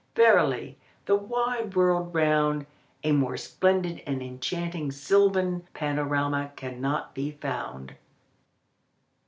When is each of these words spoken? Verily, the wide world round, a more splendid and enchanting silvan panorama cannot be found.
Verily, 0.15 0.79
the 1.05 1.15
wide 1.15 1.75
world 1.75 2.15
round, 2.15 2.65
a 3.03 3.11
more 3.11 3.37
splendid 3.37 4.01
and 4.07 4.23
enchanting 4.23 4.91
silvan 4.91 5.61
panorama 5.75 6.51
cannot 6.55 7.13
be 7.13 7.29
found. 7.33 7.93